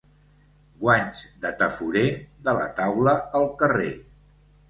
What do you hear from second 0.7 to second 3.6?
Guanys de tafurer, de la taula al